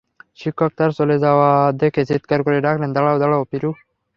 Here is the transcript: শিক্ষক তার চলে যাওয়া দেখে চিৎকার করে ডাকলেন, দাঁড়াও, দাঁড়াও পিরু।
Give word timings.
শিক্ষক 0.39 0.71
তার 0.77 0.91
চলে 0.99 1.15
যাওয়া 1.19 1.49
দেখে 1.81 2.01
চিৎকার 2.09 2.39
করে 2.45 2.57
ডাকলেন, 2.65 2.89
দাঁড়াও, 2.93 3.17
দাঁড়াও 3.21 3.43
পিরু। 3.51 3.69